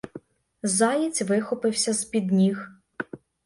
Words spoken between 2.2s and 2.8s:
ніг.